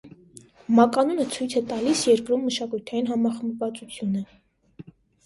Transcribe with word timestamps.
Մականունը 0.77 1.25
ցույց 1.35 1.55
է 1.61 1.61
տալի 1.71 1.93
երկրում 2.11 2.41
մշակութային 2.45 3.11
համախմբվածությունը։ 3.13 4.25